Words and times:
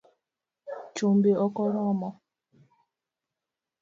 Chumbi 0.95 1.31
okoromo 1.45 2.09